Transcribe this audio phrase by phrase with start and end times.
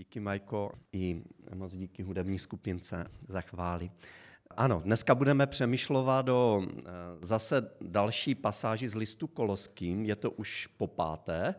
[0.00, 1.22] Díky Majko i
[1.54, 3.90] moc díky hudební skupince za chvály.
[4.56, 6.82] Ano, dneska budeme přemýšlovat o eh,
[7.22, 11.54] zase další pasáži z listu Koloským, je to už po páté,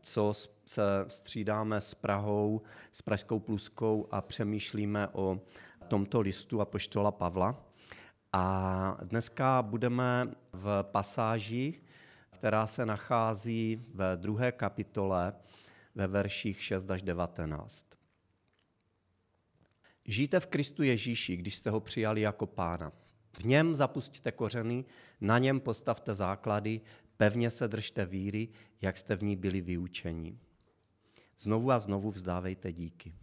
[0.00, 0.32] co
[0.66, 2.62] se střídáme s Prahou,
[2.92, 5.40] s Pražskou pluskou a přemýšlíme o
[5.88, 7.64] tomto listu Apoštola Pavla.
[8.32, 11.80] A dneska budeme v pasáži,
[12.30, 15.32] která se nachází ve druhé kapitole
[15.96, 17.86] ve verších 6 až 19.
[20.04, 22.92] Žijte v Kristu Ježíši, když jste ho přijali jako pána.
[23.38, 24.84] V něm zapustíte kořeny,
[25.20, 26.80] na něm postavte základy,
[27.16, 28.48] pevně se držte víry,
[28.80, 30.38] jak jste v ní byli vyučeni.
[31.38, 33.14] Znovu a znovu vzdávejte díky.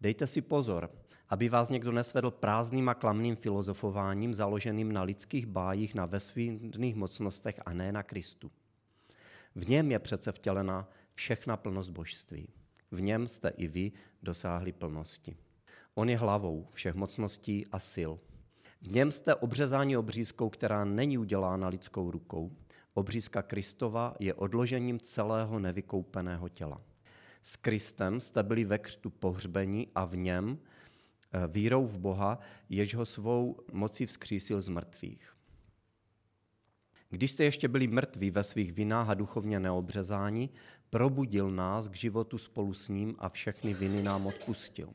[0.00, 0.90] Dejte si pozor,
[1.28, 7.60] aby vás někdo nesvedl prázdným a klamným filozofováním založeným na lidských bájích, na vesmírných mocnostech
[7.66, 8.50] a ne na Kristu.
[9.54, 10.88] V něm je přece vtělena
[11.20, 12.48] všechna plnost božství.
[12.90, 13.92] V něm jste i vy
[14.22, 15.36] dosáhli plnosti.
[15.94, 18.12] On je hlavou všech mocností a sil.
[18.82, 22.56] V něm jste obřezáni obřízkou, která není udělána lidskou rukou.
[22.94, 26.80] Obřízka Kristova je odložením celého nevykoupeného těla.
[27.42, 32.94] S Kristem jste byli ve křtu pohřbeni a v něm eh, vírou v Boha, jež
[32.94, 35.39] ho svou mocí vzkřísil z mrtvých.
[37.10, 40.48] Když jste ještě byli mrtví ve svých vinách a duchovně neobřezáni,
[40.90, 44.88] probudil nás k životu spolu s ním a všechny viny nám odpustil.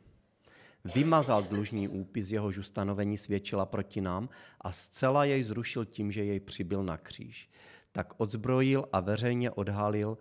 [0.95, 4.29] Vymazal dlužní úpis, jehož ustanovení svědčila proti nám
[4.61, 7.49] a zcela jej zrušil tím, že jej přibyl na kříž.
[7.91, 10.17] Tak odzbrojil a veřejně odhalil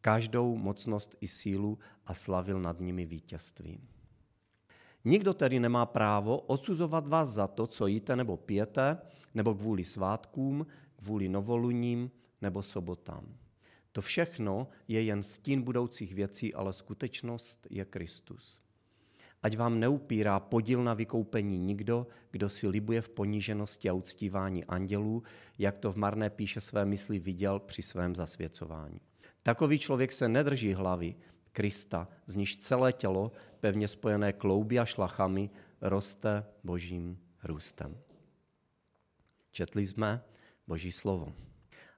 [0.00, 3.80] každou mocnost i sílu a slavil nad nimi vítězství.
[5.04, 8.98] Nikdo tedy nemá právo odsuzovat vás za to, co jíte nebo pijete,
[9.34, 10.66] nebo kvůli svátkům,
[11.06, 12.10] kvůli novoluním
[12.42, 13.24] nebo sobotám.
[13.92, 18.60] To všechno je jen stín budoucích věcí, ale skutečnost je Kristus.
[19.42, 25.22] Ať vám neupírá podíl na vykoupení nikdo, kdo si libuje v poníženosti a uctívání andělů,
[25.58, 29.00] jak to v marné píše své mysli viděl při svém zasvěcování.
[29.42, 31.14] Takový člověk se nedrží hlavy
[31.52, 35.50] Krista, z níž celé tělo, pevně spojené klouby a šlachami,
[35.80, 37.96] roste božím růstem.
[39.50, 40.22] Četli jsme
[40.66, 41.32] Boží slovo.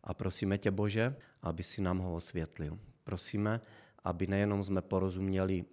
[0.05, 2.79] A prosíme tě, Bože, aby si nám ho osvětlil.
[3.05, 3.61] Prosíme,
[4.05, 5.65] aby nejenom jsme porozuměli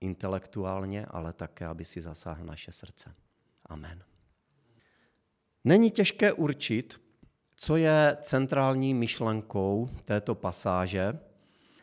[0.00, 3.14] intelektuálně, ale také, aby si zasáhl naše srdce.
[3.66, 4.04] Amen.
[5.64, 7.02] Není těžké určit,
[7.56, 11.18] co je centrální myšlenkou této pasáže,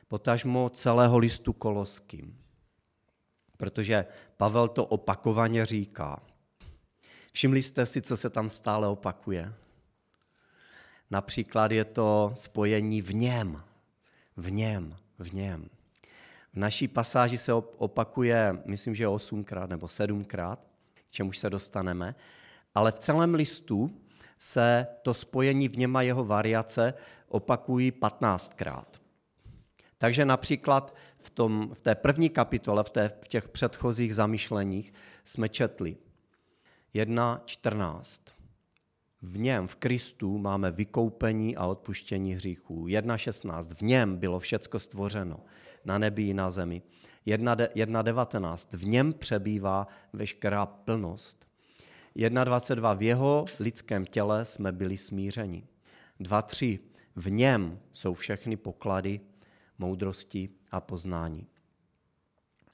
[0.07, 2.37] potažmo celého listu Koloským.
[3.57, 4.05] Protože
[4.37, 6.23] Pavel to opakovaně říká.
[7.33, 9.53] Všimli jste si, co se tam stále opakuje?
[11.11, 13.63] Například je to spojení v něm,
[14.37, 15.69] v něm, v něm.
[16.53, 20.59] V naší pasáži se opakuje, myslím, že osmkrát nebo sedmkrát,
[20.93, 22.15] k čemuž se dostaneme,
[22.75, 23.91] ale v celém listu
[24.39, 26.93] se to spojení v něm a jeho variace
[27.27, 29.01] opakují patnáctkrát.
[29.97, 34.93] Takže například v, tom, v té první kapitole, v, té, v těch předchozích zamýšleních,
[35.25, 35.97] jsme četli
[36.95, 38.40] 1.14.
[39.21, 42.85] V něm, v Kristu, máme vykoupení a odpuštění hříchů.
[42.85, 43.75] 1.16.
[43.75, 45.39] V něm bylo všecko stvořeno,
[45.85, 46.81] na nebi i na zemi.
[47.27, 48.77] 1.19.
[48.77, 51.47] V něm přebývá veškerá plnost.
[52.15, 52.97] 1.22.
[52.97, 55.63] V jeho lidském těle jsme byli smířeni.
[56.19, 56.79] 2.3.
[57.15, 59.19] V něm jsou všechny poklady
[59.77, 61.47] moudrosti a poznání.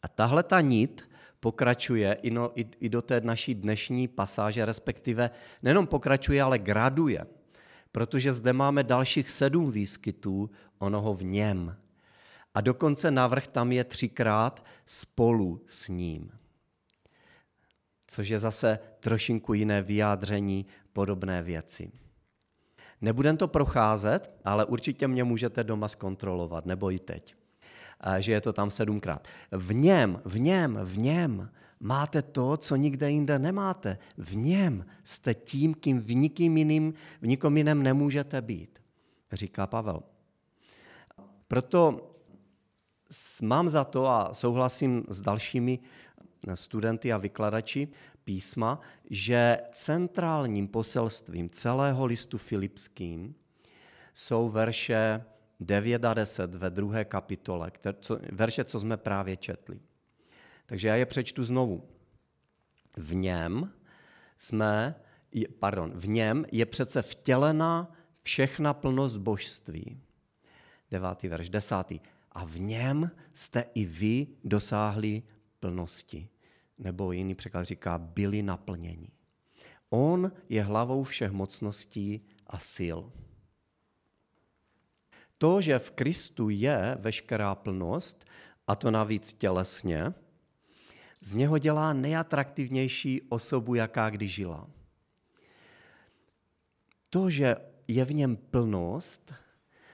[0.02, 1.10] A tahle ta nit
[1.40, 5.30] pokračuje i, no, i, i do té naší dnešní pasáže, respektive
[5.64, 7.26] nejenom pokračuje, ale graduje,
[7.92, 10.50] protože zde máme dalších sedm výskytů
[10.80, 11.78] onoho v něm.
[12.54, 16.32] A dokonce návrh tam je třikrát spolu s ním.
[18.08, 21.92] Což je zase trošinku jiné vyjádření podobné věci.
[23.02, 27.36] Nebudem to procházet, ale určitě mě můžete doma zkontrolovat, nebo i teď
[28.20, 29.28] že je to tam sedmkrát.
[29.52, 31.50] V něm, v něm, v něm
[31.80, 33.98] máte to, co nikde jinde nemáte.
[34.18, 38.80] V něm jste tím, kým v nikým jiným, v nikom jiném nemůžete být,
[39.32, 40.04] říká Pavel.
[41.48, 42.14] Proto
[43.42, 45.80] mám za to a souhlasím s dalšími
[46.54, 47.88] studenty a vykladači
[48.24, 48.80] písma,
[49.10, 53.36] že centrálním poselstvím celého listu Filipským
[54.14, 55.24] jsou verše
[55.60, 59.80] 9 a 10 ve druhé kapitole, kter, co, verše, co jsme právě četli.
[60.66, 61.90] Takže já je přečtu znovu.
[62.98, 63.74] V něm
[64.38, 64.96] jsme,
[65.60, 67.92] pardon, v něm je přece vtělena
[68.24, 70.02] všechna plnost božství.
[70.92, 72.00] Devátý verš, desátý.
[72.32, 75.24] A v něm jste i vy dosáhli
[75.60, 76.30] plnosti.
[76.78, 79.10] Nebo jiný překlad říká, byli naplněni.
[79.90, 83.00] On je hlavou všech mocností a sil.
[85.38, 88.26] To, že v Kristu je veškerá plnost,
[88.68, 90.14] a to navíc tělesně,
[91.22, 94.68] z něho dělá nejatraktivnější osobu, jaká kdy žila.
[97.10, 97.56] To, že
[97.88, 99.34] je v něm plnost,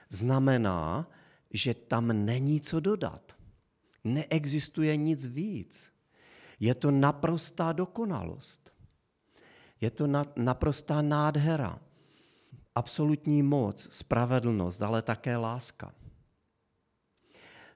[0.08, 1.08] znamená,
[1.50, 3.36] že tam není co dodat.
[4.04, 5.92] Neexistuje nic víc.
[6.60, 8.72] Je to naprostá dokonalost.
[9.80, 10.06] Je to
[10.36, 11.80] naprostá nádhera.
[12.74, 15.94] Absolutní moc, spravedlnost, ale také láska.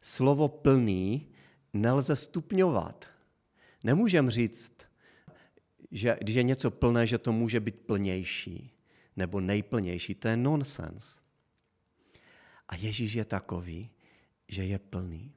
[0.01, 1.29] Slovo plný
[1.73, 3.05] nelze stupňovat.
[3.85, 4.73] Nemůžem říct,
[5.91, 8.75] že když je něco plné, že to může být plnější
[9.17, 10.15] nebo nejplnější.
[10.15, 11.19] To je nonsens.
[12.69, 13.91] A Ježíš je takový,
[14.49, 15.33] že je plný.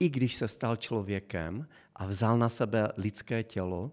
[0.00, 3.92] I když se stal člověkem a vzal na sebe lidské tělo,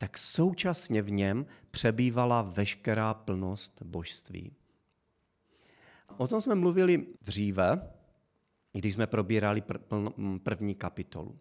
[0.00, 4.52] tak současně v něm přebývala veškerá plnost božství.
[6.16, 7.90] O tom jsme mluvili dříve,
[8.72, 9.62] když jsme probírali
[10.42, 11.38] první kapitolu.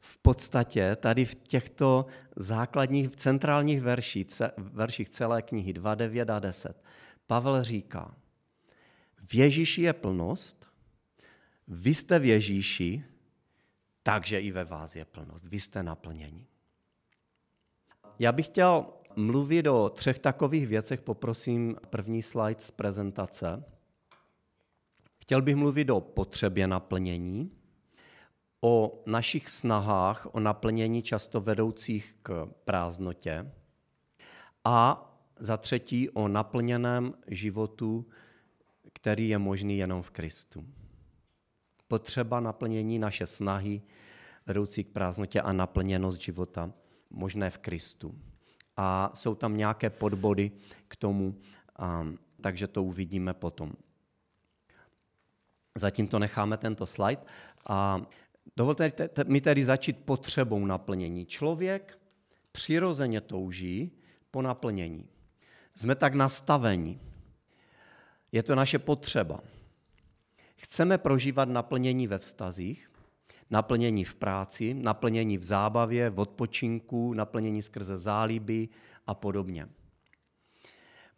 [0.00, 2.06] V podstatě tady v těchto
[2.36, 4.26] základních, centrálních verších,
[4.56, 6.82] verších celé knihy 2, 9 a 10
[7.26, 8.14] Pavel říká,
[9.26, 10.68] v Ježíši je plnost,
[11.68, 13.04] vy jste v Ježíši,
[14.02, 15.46] takže i ve vás je plnost.
[15.46, 16.46] Vy jste naplněni.
[18.18, 18.86] Já bych chtěl
[19.16, 21.00] mluvit o třech takových věcech.
[21.00, 23.64] Poprosím první slide z prezentace.
[25.18, 27.50] Chtěl bych mluvit o potřebě naplnění,
[28.60, 33.52] o našich snahách o naplnění často vedoucích k prázdnotě
[34.64, 35.02] a
[35.40, 38.06] za třetí o naplněném životu,
[38.92, 40.64] který je možný jenom v Kristu.
[41.88, 43.82] Potřeba naplnění naše snahy
[44.46, 46.72] vedoucí k prázdnotě a naplněnost života
[47.10, 48.14] možné v Kristu.
[48.76, 50.52] A jsou tam nějaké podbody
[50.88, 51.36] k tomu,
[52.40, 53.72] takže to uvidíme potom.
[55.74, 57.22] Zatím to necháme tento slide.
[57.68, 58.06] A
[58.56, 58.92] dovolte
[59.26, 61.26] mi tedy začít potřebou naplnění.
[61.26, 61.98] Člověk
[62.52, 63.92] přirozeně touží
[64.30, 65.08] po naplnění.
[65.74, 67.00] Jsme tak nastaveni.
[68.32, 69.40] Je to naše potřeba.
[70.56, 72.90] Chceme prožívat naplnění ve vztazích,
[73.50, 78.68] naplnění v práci, naplnění v zábavě, v odpočinku, naplnění skrze záliby
[79.06, 79.68] a podobně.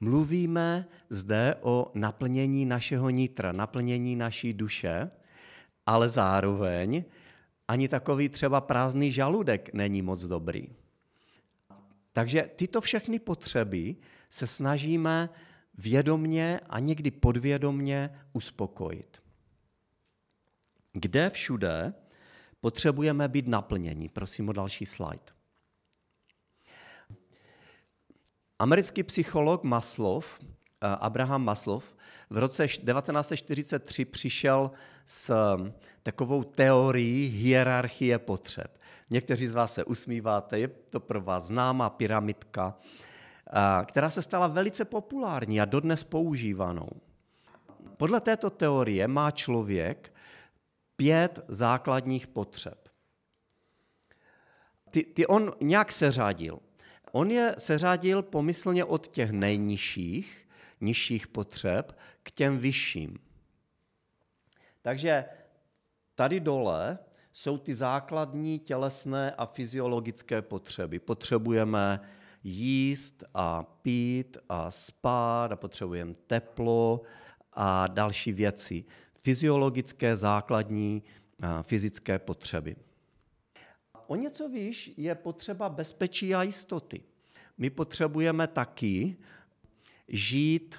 [0.00, 5.10] Mluvíme zde o naplnění našeho nitra, naplnění naší duše,
[5.86, 7.04] ale zároveň
[7.68, 10.68] ani takový třeba prázdný žaludek není moc dobrý.
[12.12, 13.96] Takže tyto všechny potřeby
[14.30, 15.28] se snažíme
[15.78, 19.22] vědomně a někdy podvědomně uspokojit.
[20.92, 21.94] Kde všude
[22.60, 24.08] potřebujeme být naplněni?
[24.08, 25.38] Prosím o další slide.
[28.58, 31.84] Americký psycholog Maslow, eh, Abraham Maslow,
[32.30, 34.70] v roce 1943 přišel
[35.06, 35.72] s hm,
[36.02, 38.78] takovou teorií hierarchie potřeb.
[39.10, 44.46] Někteří z vás se usmíváte, je to pro vás známá pyramidka, eh, která se stala
[44.46, 46.88] velice populární a dodnes používanou.
[47.96, 50.12] Podle této teorie má člověk
[50.98, 52.88] pět základních potřeb.
[54.90, 56.58] Ty, ty on nějak seřadil.
[57.12, 60.48] On je seřadil pomyslně od těch nejnižších,
[60.80, 63.18] nižších potřeb k těm vyšším.
[64.82, 65.24] Takže
[66.14, 66.98] tady dole
[67.32, 70.98] jsou ty základní tělesné a fyziologické potřeby.
[70.98, 72.00] Potřebujeme
[72.44, 77.02] jíst a pít a spát a potřebujeme teplo
[77.52, 78.84] a další věci.
[79.28, 81.02] Fyziologické základní
[81.62, 82.76] fyzické potřeby.
[84.06, 87.00] O něco výš je potřeba bezpečí a jistoty.
[87.58, 89.16] My potřebujeme taky
[90.08, 90.78] žít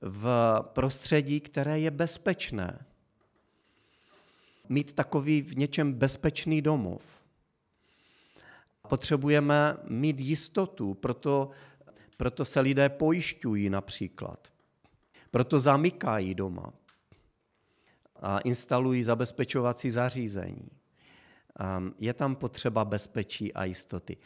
[0.00, 2.86] v prostředí, které je bezpečné.
[4.68, 7.02] Mít takový v něčem bezpečný domov.
[8.88, 11.50] Potřebujeme mít jistotu, proto,
[12.16, 14.48] proto se lidé pojišťují například.
[15.30, 16.77] Proto zamykají doma
[18.22, 20.68] a instalují zabezpečovací zařízení.
[21.98, 24.16] Je tam potřeba bezpečí a jistoty.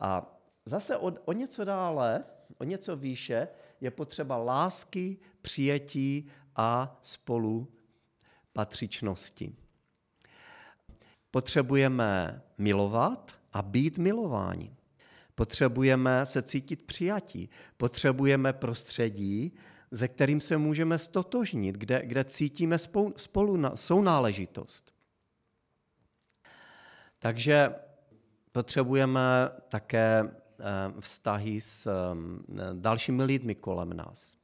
[0.00, 2.24] A zase o, o něco dále,
[2.58, 3.48] o něco výše,
[3.80, 7.68] je potřeba lásky, přijetí a spolu
[8.52, 9.54] patřičnosti.
[11.30, 14.76] Potřebujeme milovat a být milováni.
[15.34, 17.50] Potřebujeme se cítit přijatí.
[17.76, 19.52] Potřebujeme prostředí,
[19.90, 24.94] ze kterým se můžeme stotožnit, kde, kde cítíme spolu, spolu sounáležitost.
[27.18, 27.74] Takže
[28.52, 29.20] potřebujeme
[29.68, 30.64] také eh,
[31.00, 34.36] vztahy s eh, dalšími lidmi kolem nás.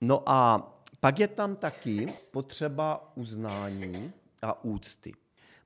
[0.00, 5.12] No a pak je tam taky potřeba uznání a úcty.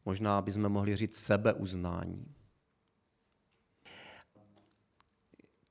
[0.05, 2.35] Možná bychom mohli říct sebeuznání.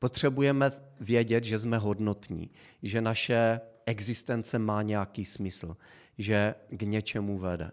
[0.02, 2.50] Potřebujeme vědět, že jsme hodnotní,
[2.84, 5.78] že naše existence má nějaký smysl,
[6.18, 7.72] že k něčemu vede.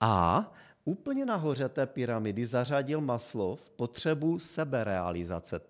[0.00, 0.52] A
[0.84, 5.60] úplně nahoře té pyramidy zařadil Maslov potřebu seberealizace,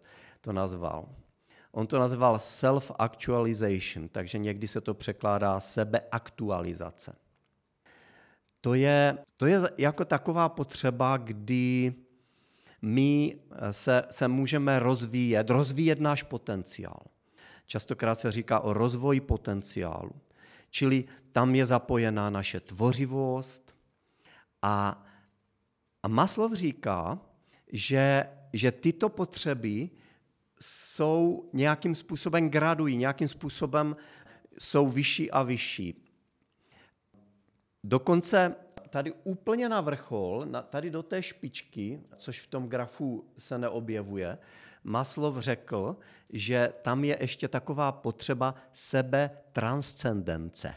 [0.41, 1.09] to nazval.
[1.73, 7.17] On to nazval self-actualization, takže někdy se to překládá sebeaktualizace.
[8.61, 11.95] To je, to je jako taková potřeba, kdy
[12.83, 13.39] my
[13.71, 17.03] se, se můžeme rozvíjet, rozvíjet náš potenciál.
[17.67, 20.13] Častokrát se říká o rozvoji potenciálu.
[20.71, 23.77] Čili tam je zapojená naše tvořivost
[24.63, 25.05] a,
[26.03, 27.19] a Maslov říká,
[27.73, 29.91] že, že tyto potřeby
[30.61, 33.97] jsou nějakým způsobem gradují, nějakým způsobem
[34.59, 36.06] jsou vyšší a vyšší.
[37.89, 38.55] Dokonce
[38.91, 44.39] tady úplně na vrchol, tady do té špičky, což v tom grafu se neobjevuje,
[44.85, 45.97] Maslov řekl,
[46.31, 50.75] že tam je ještě taková potřeba sebe transcendence,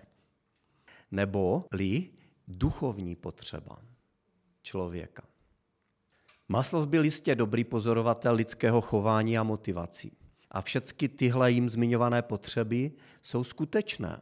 [1.11, 2.09] nebo-li
[2.47, 3.81] duchovní potřeba
[4.61, 5.23] člověka.
[6.47, 10.17] Maslov byl jistě dobrý pozorovatel lidského chování a motivací.
[10.51, 14.21] A všechny tyhle jim zmiňované potřeby jsou skutečné.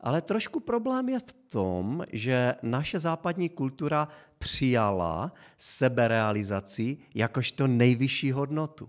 [0.00, 8.88] Ale trošku problém je v tom, že naše západní kultura přijala seberealizaci jakožto nejvyšší hodnotu.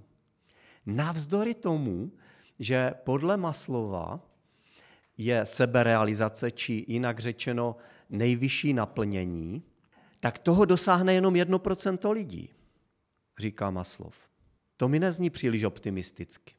[0.86, 2.12] Navzdory tomu,
[2.60, 4.20] že podle Maslova
[5.18, 7.76] je seberealizace, či jinak řečeno
[8.10, 9.64] nejvyšší naplnění,
[10.20, 12.50] tak toho dosáhne jenom 1% lidí,
[13.38, 14.16] říká Maslov.
[14.78, 16.54] To mi nezní příliš optimisticky.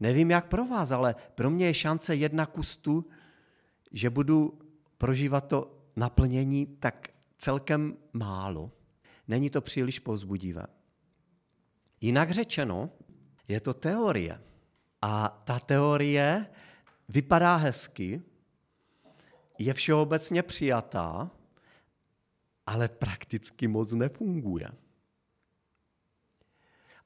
[0.00, 3.06] Nevím, jak pro vás, ale pro mě je šance jedna kustu,
[3.92, 4.58] že budu
[4.98, 7.08] prožívat to naplnění tak
[7.38, 8.70] celkem málo.
[9.28, 10.66] Není to příliš povzbudivé.
[12.00, 12.90] Jinak řečeno,
[13.48, 14.40] je to teorie.
[15.02, 16.46] A ta teorie
[17.08, 18.22] vypadá hezky,
[19.58, 21.30] je všeobecně přijatá,
[22.66, 24.68] ale prakticky moc nefunguje.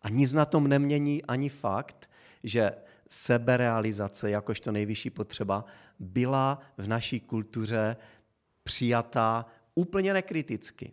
[0.03, 2.11] A nic na tom nemění ani fakt,
[2.43, 2.73] že
[3.09, 5.65] seberealizace jakožto nejvyšší potřeba
[5.99, 7.97] byla v naší kultuře
[8.65, 10.93] přijatá úplně nekriticky.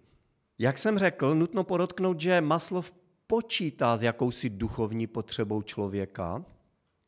[0.59, 2.93] Jak jsem řekl, nutno podotknout, že Maslov
[3.27, 6.45] počítá s jakousi duchovní potřebou člověka,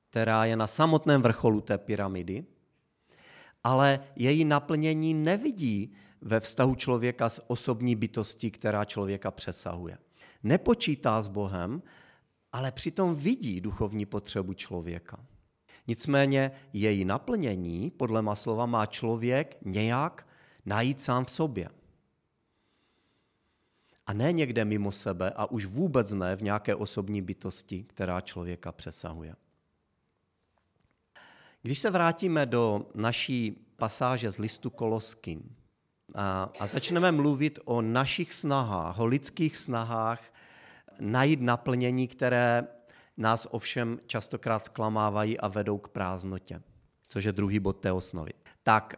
[0.10, 2.46] která je na samotném vrcholu té pyramidy,
[3.64, 9.98] ale její naplnění nevidí ve vztahu člověka s osobní bytostí, která člověka přesahuje.
[10.44, 11.82] Nepočítá s Bohem,
[12.56, 15.20] ale přitom vidí duchovní potřebu člověka.
[15.88, 20.28] Nicméně její naplnění, podle Maslova, má člověk nějak
[20.66, 21.70] najít sám v sobě.
[24.08, 28.72] A ne někde mimo sebe a už vůbec ne v nějaké osobní bytosti, která člověka
[28.72, 29.36] přesahuje.
[31.62, 35.56] Když se vrátíme do naší pasáže z listu Koloským
[36.14, 40.35] a, a začneme mluvit o našich snahách, o lidských snahách
[41.00, 42.68] najít naplnění, které
[43.18, 46.62] nás ovšem častokrát zklamávají a vedou k prázdnotě,
[47.08, 48.32] což je druhý bod té osnovy.
[48.64, 48.96] Tak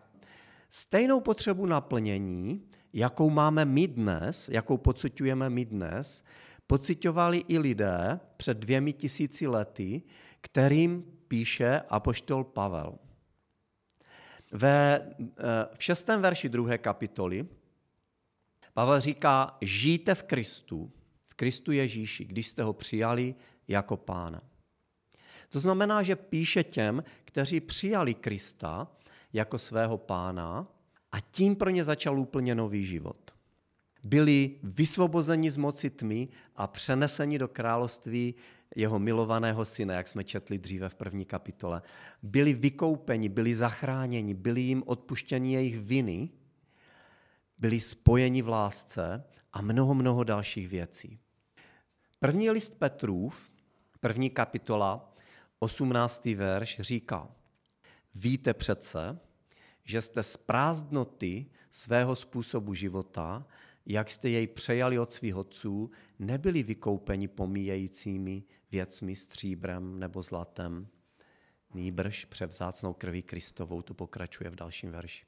[0.69, 2.63] stejnou potřebu naplnění,
[2.93, 6.23] jakou máme my dnes, jakou pocitujeme my dnes,
[6.67, 10.01] pocitovali i lidé před dvěmi tisíci lety,
[10.41, 12.97] kterým píše apoštol Pavel.
[14.51, 15.33] Ve, eh,
[15.73, 17.47] v šestém verši druhé kapitoly
[18.73, 20.91] Pavel říká, žijte v Kristu,
[21.37, 23.35] Kristu Ježíši, když jste ho přijali
[23.67, 24.41] jako pána.
[25.49, 28.87] To znamená, že píše těm, kteří přijali Krista
[29.33, 30.67] jako svého pána
[31.11, 33.31] a tím pro ně začal úplně nový život.
[34.05, 38.35] Byli vysvobozeni z moci tmy a přeneseni do království
[38.75, 41.81] jeho milovaného syna, jak jsme četli dříve v první kapitole.
[42.23, 46.29] Byli vykoupeni, byli zachráněni, byli jim odpuštěni jejich viny,
[47.57, 51.19] byli spojeni v lásce a mnoho, mnoho dalších věcí.
[52.19, 53.51] První list Petrův,
[53.99, 55.13] první kapitola,
[55.59, 56.25] 18.
[56.25, 57.31] verš říká,
[58.15, 59.19] víte přece,
[59.83, 63.47] že jste z prázdnoty svého způsobu života,
[63.85, 70.87] jak jste jej přejali od svých otců, nebyli vykoupeni pomíjejícími věcmi, stříbrem nebo zlatem,
[71.73, 75.25] nýbrž převzácnou krví Kristovou, tu pokračuje v dalším verši.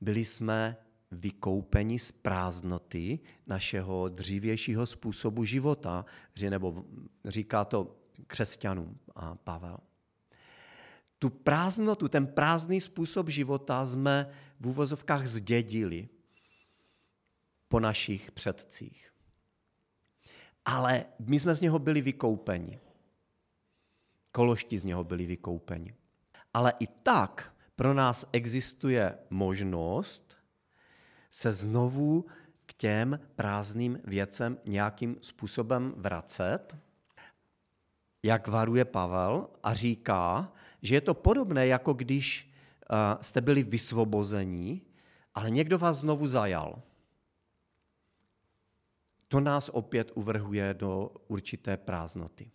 [0.00, 0.76] byli jsme
[1.10, 6.04] vykoupeni z prázdnoty našeho dřívějšího způsobu života,
[6.50, 6.84] nebo
[7.24, 9.78] říká to křesťanům a Pavel.
[11.18, 16.08] Tu prázdnotu, ten prázdný způsob života jsme v úvozovkách zdědili
[17.68, 19.12] po našich předcích.
[20.64, 22.80] Ale my jsme z něho byli vykoupeni.
[24.32, 25.94] Kološti z něho byli vykoupeni.
[26.54, 30.29] Ale i tak pro nás existuje možnost
[31.30, 32.26] se znovu
[32.66, 36.76] k těm prázdným věcem nějakým způsobem vracet,
[38.22, 44.82] jak varuje Pavel a říká, že je to podobné, jako když eh, jste byli vysvobození,
[45.34, 46.82] ale někdo vás znovu zajal.
[49.28, 52.50] To nás opět uvrhuje do určité prázdnoty.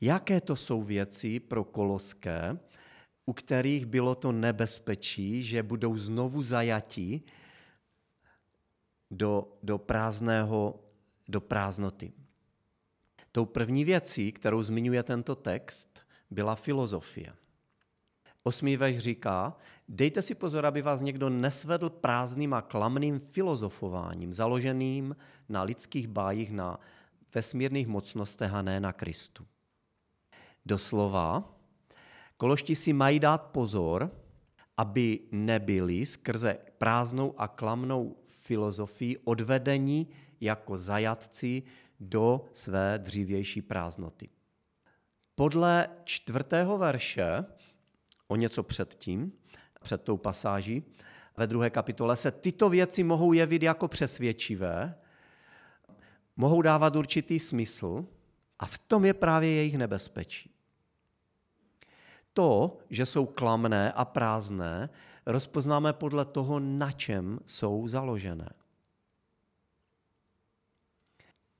[0.00, 2.58] Jaké to jsou věci pro koloské,
[3.26, 7.22] u kterých bylo to nebezpečí, že budou znovu zajatí
[9.14, 10.80] do, do prázdného,
[11.28, 12.12] do prázdnoty.
[13.32, 17.32] Tou první věcí, kterou zmiňuje tento text, byla filozofie.
[18.42, 19.56] Osmý veš říká,
[19.88, 25.16] dejte si pozor, aby vás někdo nesvedl prázdným a klamným filozofováním, založeným
[25.48, 26.80] na lidských bájích, na
[27.34, 29.46] vesmírných mocnostech a ne na Kristu.
[30.66, 31.54] Doslova,
[32.36, 34.10] kološti si mají dát pozor,
[34.76, 40.08] aby nebyli skrze prázdnou a klamnou filozofii odvedení
[40.40, 41.62] jako zajatci
[42.00, 44.28] do své dřívější prázdnoty.
[45.34, 47.44] Podle čtvrtého verše,
[48.28, 49.32] o něco předtím,
[49.82, 50.82] před tou pasáží,
[51.36, 54.94] ve druhé kapitole se tyto věci mohou jevit jako přesvědčivé,
[56.36, 58.04] mohou dávat určitý smysl
[58.58, 60.50] a v tom je právě jejich nebezpečí.
[62.32, 64.90] To, že jsou klamné a prázdné,
[65.26, 68.48] rozpoznáme podle toho, na čem jsou založené.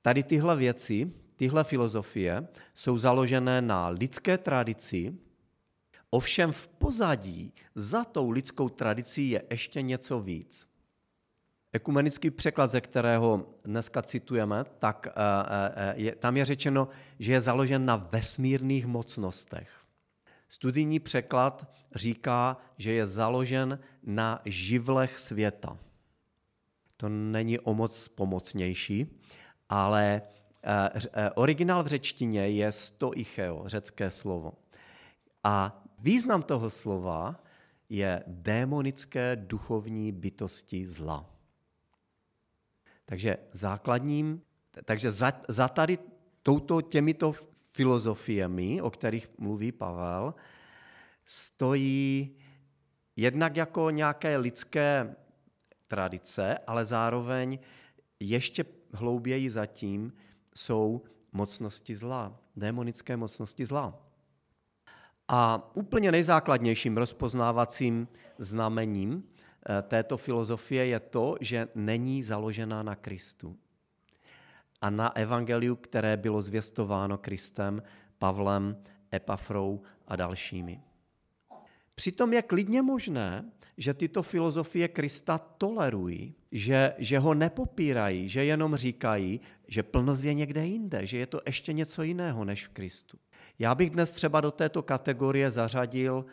[0.01, 5.15] Tady tyhle věci, tyhle filozofie jsou založené na lidské tradici,
[6.09, 10.67] ovšem v pozadí za tou lidskou tradicí je ještě něco víc.
[11.73, 15.11] Ekumenický překlad, ze kterého dneska citujeme, tak eh,
[15.75, 16.87] eh, je, tam je řečeno,
[17.19, 19.84] že je založen na vesmírných mocnostech.
[20.55, 25.77] Studijní překlad říká, že je založen na živlech světa.
[26.97, 29.19] To není o moc pomocnější,
[29.69, 30.21] ale
[30.63, 34.53] eh, eh, originál v řečtině je stoicheo, řecké slovo.
[35.43, 37.43] A význam toho slova
[37.89, 41.25] je démonické duchovní bytosti zla.
[43.05, 44.41] Takže základním,
[44.85, 45.97] takže za, za tady
[46.43, 47.35] touto těmito
[47.75, 50.33] filozofiemi, o kterých mluví Pavel,
[51.25, 52.35] stojí
[53.15, 55.15] jednak jako nějaké lidské
[55.87, 57.59] tradice, ale zároveň
[58.19, 60.13] ještě hlouběji zatím
[60.55, 63.99] jsou mocnosti zla, démonické mocnosti zla.
[65.27, 68.07] A úplně nejzákladnějším rozpoznávacím
[68.37, 73.57] znamením eh, této filozofie je to, že není založená na Kristu
[74.85, 77.83] a na evangeliu, které bylo zvěstováno Kristem,
[78.19, 78.77] Pavlem,
[79.13, 80.81] Epafrou a dalšími.
[81.95, 83.45] Přitom je klidně možné,
[83.77, 90.33] že tyto filozofie Krista tolerují, že, že ho nepopírají, že jenom říkají, že plnost je
[90.33, 93.17] někde jinde, že je to ještě něco jiného než v Kristu.
[93.59, 96.25] Já bych dnes třeba do této kategorie zařadil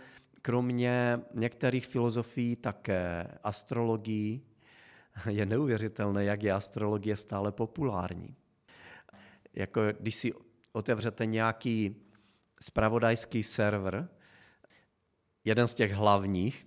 [0.42, 4.40] kromě některých filozofií také astrologii.
[5.30, 8.36] Je neuvěřitelné, jak je astrologie stále populární
[9.54, 10.32] jako když si
[10.72, 11.96] otevřete nějaký
[12.60, 14.08] spravodajský server,
[15.44, 16.64] jeden z těch hlavních,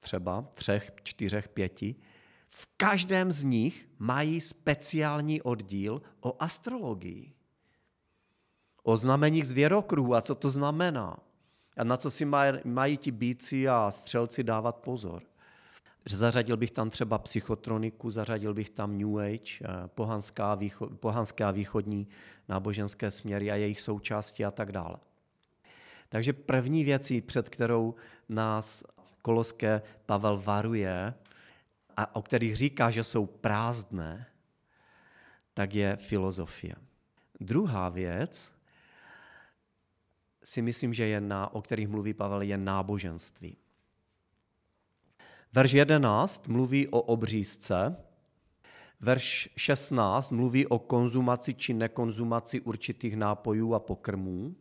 [0.00, 1.96] třeba třech, čtyřech, pěti,
[2.48, 7.32] v každém z nich mají speciální oddíl o astrologii.
[8.82, 11.16] O znameních zvěrokruhu a co to znamená.
[11.76, 12.24] A na co si
[12.64, 15.22] mají ti bíci a střelci dávat pozor.
[16.08, 21.50] Zařadil bych tam třeba psychotroniku, zařadil bych tam New Age, eh, pohanská, výcho, pohanské a
[21.50, 22.08] východní
[22.48, 24.96] náboženské směry a jejich součásti a tak dále.
[26.08, 27.94] Takže první věcí, před kterou
[28.28, 28.84] nás
[29.22, 31.14] Koloské Pavel varuje
[31.96, 34.26] a o kterých říká, že jsou prázdné,
[35.54, 36.74] tak je filozofie.
[37.40, 38.52] Druhá věc,
[40.44, 43.56] si myslím, že je na, o kterých mluví Pavel, je náboženství.
[45.56, 47.96] Verš 11 mluví o obřízce,
[49.00, 54.56] verš 16 mluví o konzumaci či nekonzumaci určitých nápojů a pokrmů.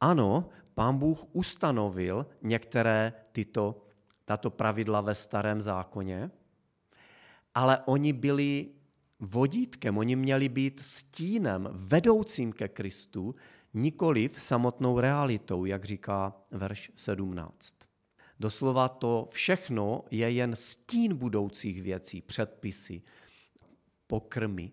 [0.00, 3.82] Ano, pán Bůh ustanovil některé tyto
[4.24, 6.30] tato pravidla ve starém zákoně,
[7.54, 8.68] ale oni byli
[9.20, 13.34] vodítkem, oni měli být stínem vedoucím ke Kristu,
[13.74, 17.89] nikoli samotnou realitou, jak říká verš 17.
[18.40, 23.02] Doslova to všechno je jen stín budoucích věcí, předpisy,
[24.06, 24.72] pokrmy,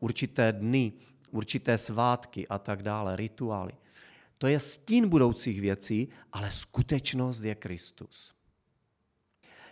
[0.00, 0.92] určité dny,
[1.30, 3.72] určité svátky a tak dále, rituály.
[4.38, 8.34] To je stín budoucích věcí, ale skutečnost je Kristus.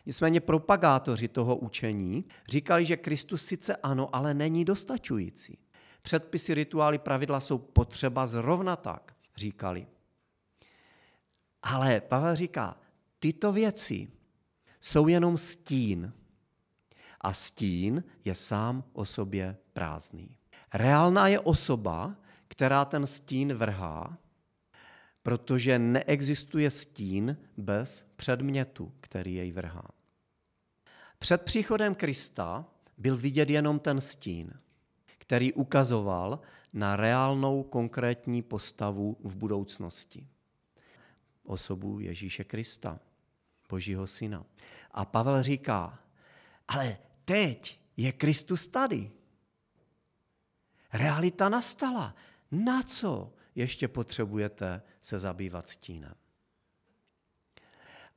[0.07, 5.59] Nicméně propagátoři toho učení říkali, že Kristus sice ano, ale není dostačující.
[6.02, 9.87] Předpisy, rituály, pravidla jsou potřeba zrovna tak, říkali.
[11.62, 12.76] Ale Pavel říká,
[13.18, 14.09] tyto věci
[14.81, 16.12] jsou jenom stín.
[17.20, 20.37] A stín je sám o sobě prázdný.
[20.74, 22.16] Reálná je osoba,
[22.48, 24.18] která ten stín vrhá,
[25.22, 29.88] protože neexistuje stín bez předmětu, který jej vrhá.
[31.18, 32.64] Před příchodem Krista
[32.98, 34.52] byl vidět jenom ten stín,
[35.18, 36.40] který ukazoval
[36.72, 40.26] na reálnou konkrétní postavu v budoucnosti.
[41.46, 43.00] Osobu Ježíše Krista,
[43.68, 44.44] Božího syna.
[44.90, 45.98] A Pavel říká,
[46.68, 49.11] ale teď je Kristus tady.
[50.92, 52.14] Realita nastala.
[52.50, 56.14] Na co ještě potřebujete se zabývat stínem?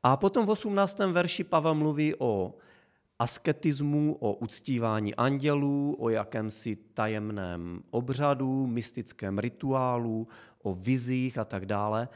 [0.04, 1.00] A potom v 18.
[1.00, 2.56] verši Pavel mluví o
[3.20, 10.28] asketismu, o uctívání andělů, o jakémsi tajemném obřadu, mystickém rituálu,
[10.62, 12.10] o vizích a tak dále,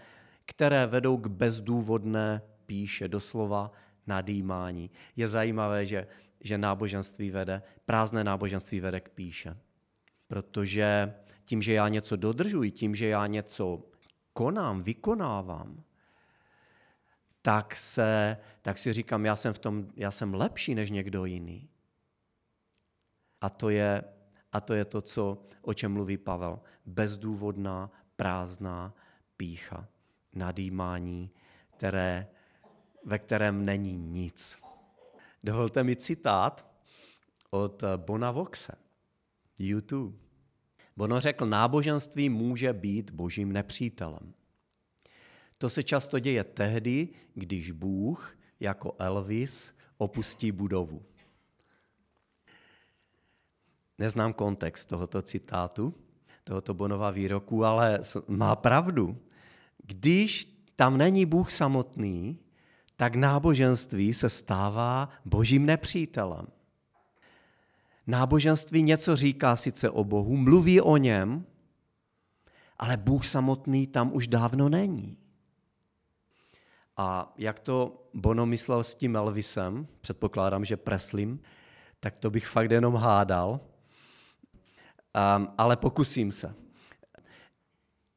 [0.46, 3.72] které vedou k bezdůvodné píše doslova
[4.08, 4.92] nadýmání.
[5.16, 6.08] Je zajímavé, že,
[6.40, 9.58] že náboženství vede, prázdné náboženství vede k píše.
[10.28, 11.14] Protože
[11.46, 13.84] tím, že já něco dodržuji, tím, že já něco
[14.34, 15.84] konám, vykonávám,
[17.42, 21.70] tak, se, tak si říkám, já jsem, v tom, já jsem lepší než někdo jiný.
[23.42, 24.04] A to je,
[24.52, 26.60] a to, je to, co, o čem mluví Pavel.
[26.86, 28.94] Bezdůvodná, prázdná
[29.38, 29.88] pícha,
[30.36, 31.32] nadýmání,
[31.70, 32.28] které,
[33.06, 34.58] ve kterém není nic.
[35.44, 36.74] Dovolte mi citát
[37.50, 38.76] od Bona Voxe,
[39.60, 40.18] YouTube.
[40.98, 44.34] Bono řekl, náboženství může být božím nepřítelem.
[45.58, 51.06] To se často děje tehdy, když Bůh jako Elvis opustí budovu.
[53.98, 55.94] Neznám kontext tohoto citátu,
[56.44, 59.18] tohoto Bonova výroku, ale má pravdu.
[59.84, 62.40] Když tam není Bůh samotný,
[62.96, 66.48] tak náboženství se stává božím nepřítelem.
[68.08, 71.46] Náboženství něco říká sice o Bohu, mluví o něm,
[72.78, 75.18] ale Bůh samotný tam už dávno není.
[76.98, 81.40] A jak to Bono myslel s tím Elvisem, předpokládám, že Preslym,
[82.00, 83.60] tak to bych fakt jenom hádal.
[85.38, 86.56] Um, ale pokusím se.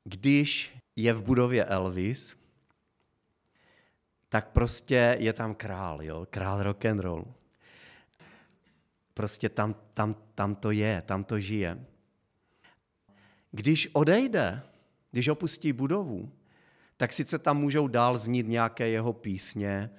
[0.04, 2.36] Když je v budově Elvis,
[4.28, 6.26] tak prostě je tam král, jo?
[6.30, 7.34] král rock and roll.
[9.14, 11.86] Prostě tam, tam, tam to je, tam to žije.
[13.50, 14.62] Když odejde,
[15.10, 16.32] když opustí budovu,
[16.96, 19.90] tak sice tam můžou dál znít nějaké jeho písně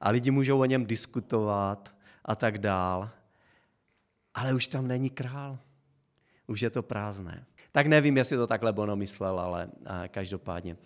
[0.00, 3.10] a lidi můžou o něm diskutovat a tak dál,
[4.34, 5.58] ale už tam není král.
[6.46, 7.46] Už je to prázdné.
[7.76, 9.68] Tak nevím, jestli to takhle Bono myslel, ale
[10.08, 10.76] každopádně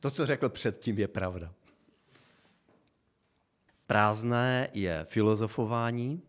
[0.00, 1.52] to, co řekl předtím, je pravda.
[3.86, 6.22] Prázdné je filozofování,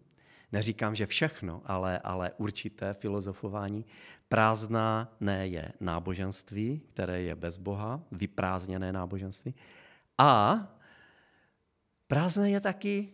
[0.52, 3.86] neříkám, že všechno, ale, ale určité filozofování.
[4.30, 9.56] Prázdná ne je náboženství, které je bez Boha, vyprázdněné náboženství.
[10.18, 10.60] A
[12.08, 13.14] prázdné je taky,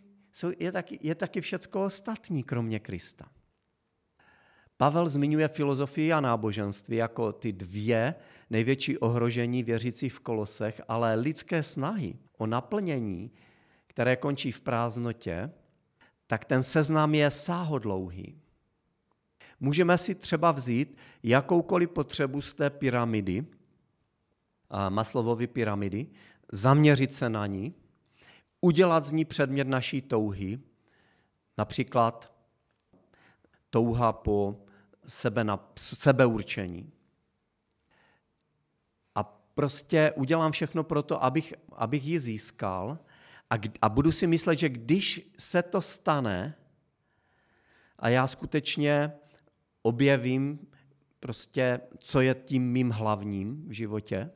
[0.59, 3.25] je taky, je taky všecko ostatní, kromě Krista.
[4.77, 8.15] Pavel zmiňuje filozofii a náboženství jako ty dvě
[8.49, 13.31] největší ohrožení věřících v kolosech, ale lidské snahy o naplnění,
[13.87, 15.51] které končí v prázdnotě,
[16.27, 18.41] tak ten seznam je sáhodlouhý.
[19.59, 23.45] Můžeme si třeba vzít jakoukoliv potřebu z té pyramidy,
[24.89, 26.07] Maslovovy pyramidy,
[26.51, 27.73] zaměřit se na ní,
[28.61, 30.59] udělat z ní předmět naší touhy,
[31.57, 32.33] například
[33.69, 34.64] touha po
[35.07, 36.91] sebe na, sebeurčení.
[39.15, 42.99] A prostě udělám všechno pro to, abych, abych ji získal
[43.49, 46.55] a, a budu si myslet, že když se to stane
[47.99, 49.13] a já skutečně
[49.81, 50.67] objevím
[51.19, 54.31] prostě, co je tím mým hlavním v životě,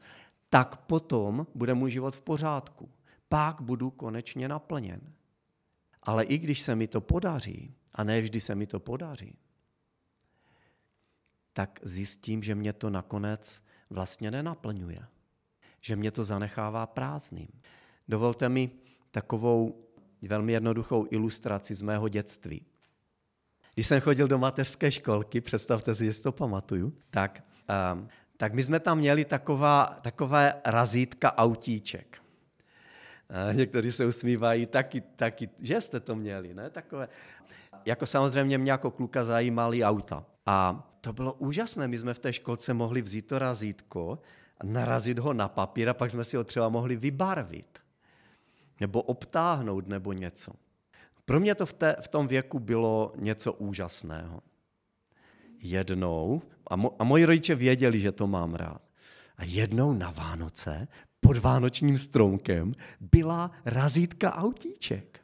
[0.49, 2.89] tak potom bude můj život v pořádku.
[3.29, 5.01] pak budu konečně naplněn.
[6.03, 9.37] Ale i když se mi to podaří, a ne vždy se mi to podaří,
[11.59, 14.99] tak zjistím, že mě to nakonec vlastně nenaplňuje.
[15.81, 17.47] Že mě to zanechává prázdným.
[18.07, 18.71] Dovolte mi
[19.11, 19.87] takovou
[20.27, 22.65] velmi jednoduchou ilustraci z mého dětství.
[23.73, 27.43] Když jsem chodil do mateřské školky, představte si, že to pamatuju, tak,
[27.93, 32.21] um, tak my jsme tam měli taková, takové razítka autíček.
[33.29, 36.69] A někteří se usmívají, taky, taky, že jste to měli, ne?
[36.69, 37.07] Takové.
[37.85, 40.25] Jako samozřejmě mě jako kluka zajímaly auta.
[40.45, 44.19] A to bylo úžasné, my jsme v té školce mohli vzít to razítko
[44.63, 47.79] narazit ho na papír a pak jsme si ho třeba mohli vybarvit.
[48.79, 50.51] Nebo obtáhnout, nebo něco.
[51.25, 54.41] Pro mě to v, té, v tom věku bylo něco úžasného.
[55.61, 58.81] Jednou, a, mo, a moji rodiče věděli, že to mám rád,
[59.37, 60.87] a jednou na Vánoce
[61.19, 65.19] pod vánočním stromkem byla razítka autíček.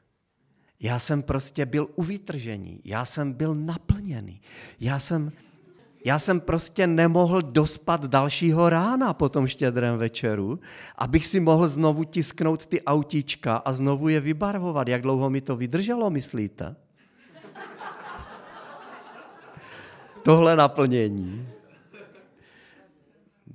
[0.80, 4.42] Já jsem prostě byl u vytržení, já jsem byl naplněný,
[4.80, 5.32] já jsem,
[6.06, 10.60] já jsem prostě nemohl dospat dalšího rána po tom štědrém večeru,
[10.98, 14.88] abych si mohl znovu tisknout ty autíčka a znovu je vybarvovat.
[14.88, 16.76] Jak dlouho mi to vydrželo, myslíte?
[20.24, 21.50] Tohle naplnění.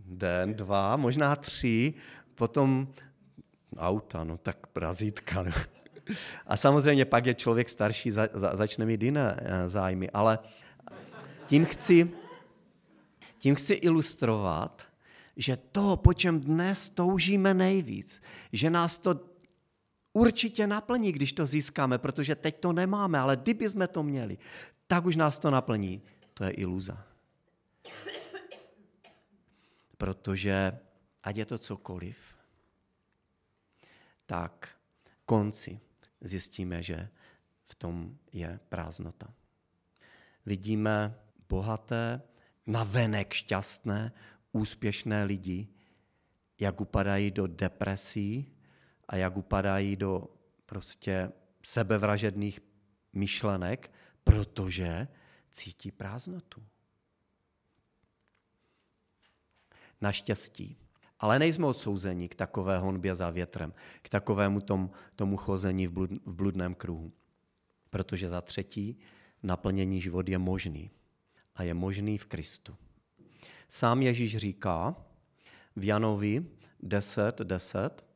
[0.07, 1.95] Den, dva, možná tři,
[2.35, 2.89] potom
[3.79, 5.43] auta, no tak razítka.
[5.43, 5.53] No.
[6.47, 10.39] A samozřejmě pak je člověk starší, za, za, začne mít jiné eh, zájmy, ale
[11.47, 12.11] tím chci,
[13.41, 14.83] tím chci ilustrovat,
[15.37, 18.23] že to, po čem dnes toužíme nejvíc,
[18.53, 19.21] že nás to
[20.13, 24.39] určitě naplní, když to získáme, protože teď to nemáme, ale kdyby jsme to měli,
[24.87, 26.03] tak už nás to naplní.
[26.35, 27.07] To je iluza.
[29.97, 30.79] Protože
[31.23, 32.17] ať je to cokoliv,
[34.27, 34.69] tak
[35.25, 35.81] konci
[36.21, 37.09] zjistíme, že
[37.67, 39.33] v tom je prázdnota.
[40.47, 41.15] Vidíme
[41.49, 42.23] bohaté,
[42.71, 44.13] navenek šťastné,
[44.53, 45.69] úspěšné lidi,
[46.61, 48.47] jak upadají do depresí
[49.09, 50.29] a jak upadají do
[50.67, 52.61] prostě sebevražedných
[53.13, 53.93] myšlenek,
[54.25, 55.09] protože
[55.51, 56.63] cítí prázdnotu.
[60.01, 60.77] Naštěstí.
[61.21, 66.11] Ale nejsme odsouzeni k takové honbě za větrem, k takovému tom, tomu chození v, blud,
[66.25, 67.13] v bludném kruhu.
[67.91, 68.99] Protože za třetí,
[69.43, 70.91] naplnění život je možný.
[71.61, 72.77] A je možný v Kristu.
[73.69, 74.97] Sám Ježíš říká
[75.77, 76.47] v Janovi
[76.83, 78.07] 10.10, 10,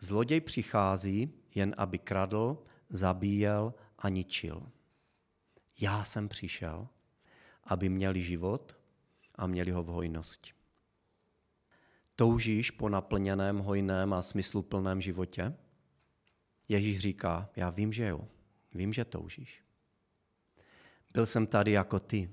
[0.00, 2.58] zloděj přichází jen aby kradl,
[2.90, 4.70] zabíjel a ničil.
[5.80, 6.88] Já jsem přišel,
[7.64, 8.76] aby měli život
[9.34, 10.52] a měli ho v hojnosti.
[12.16, 15.56] Toužíš po naplněném, hojném a smysluplném životě?
[16.68, 18.28] Ježíš říká, já vím, že jo,
[18.74, 19.64] vím, že toužíš.
[21.14, 22.30] Byl jsem tady jako ty,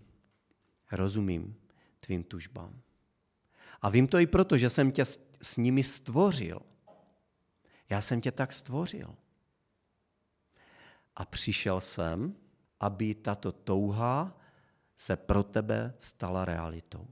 [0.91, 1.55] rozumím
[1.99, 2.81] tvým tužbám.
[3.81, 5.05] A vím to i proto, že jsem tě
[5.41, 6.59] s nimi stvořil.
[7.89, 9.15] Já jsem tě tak stvořil.
[11.15, 12.35] A přišel jsem,
[12.79, 14.37] aby tato touha
[14.97, 17.07] se pro tebe stala realitou.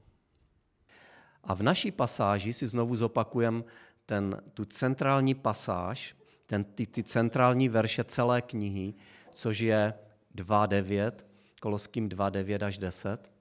[1.44, 3.64] A v naší pasáži si znovu zopakujem
[4.06, 8.94] ten, tu centrální pasáž, ten, ty, ty centrální verše celé knihy,
[9.34, 9.94] což je
[10.34, 11.12] 2.9,
[11.60, 13.32] Koloským 2.9 až 10.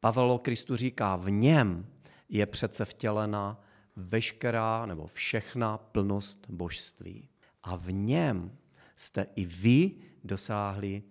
[0.00, 1.86] Pavel o Kristu říká, v něm
[2.28, 3.60] je přece vtělena
[3.96, 7.28] veškerá nebo všechna plnost božství.
[7.62, 8.58] A v něm
[8.96, 9.90] jste i vy
[10.24, 11.02] dosáhli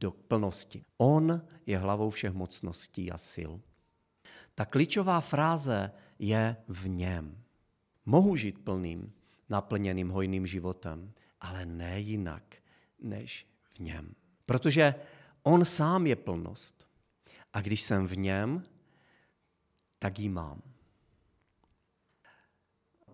[0.00, 0.84] do plnosti.
[0.96, 3.52] On je hlavou všech mocností a sil.
[4.54, 7.42] Ta klíčová fráze je v něm.
[8.06, 9.12] Mohu žít plným,
[9.48, 12.56] naplněným, hojným životem, ale ne jinak
[13.00, 14.14] než v něm.
[14.46, 14.94] Protože
[15.46, 16.86] on sám je plnost.
[17.52, 18.62] A když jsem v něm,
[19.98, 20.62] tak ji mám.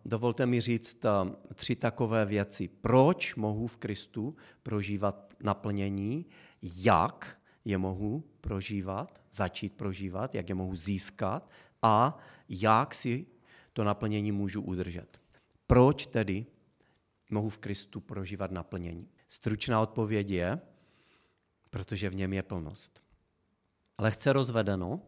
[0.04, 2.68] Dovolte mi říct um, tři takové věci.
[2.68, 6.26] Proč mohu v Kristu prožívat naplnění,
[6.62, 11.50] jak je mohu prožívat, začít prožívat, jak je mohu získat
[11.82, 12.18] a
[12.48, 13.26] jak si
[13.72, 15.20] to naplnění můžu udržet.
[15.66, 16.46] Proč tedy
[17.30, 19.08] mohu v Kristu prožívat naplnění?
[19.28, 20.60] Stručná odpověď je,
[21.72, 23.02] protože v něm je plnost.
[23.98, 25.00] Lehce rozvedeno,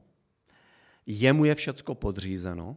[1.06, 2.76] jemu je všecko podřízeno,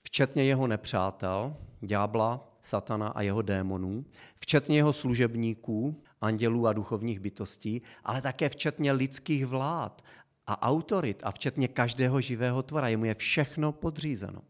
[0.00, 4.04] včetně jeho nepřátel, ďábla, satana a jeho démonů,
[4.36, 10.04] včetně jeho služebníků, andělů a duchovních bytostí, ale také včetně lidských vlád
[10.46, 12.88] a autorit a včetně každého živého tvora.
[12.88, 14.42] Jemu je všechno podřízeno.